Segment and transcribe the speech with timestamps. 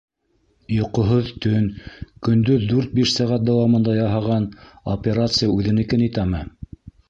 [0.77, 1.67] Йоҡоһоҙ төн,
[2.29, 4.51] көндөҙ дүрт-биш сәғәт дауамында яһаған
[4.99, 6.45] операция үҙенекен итәме?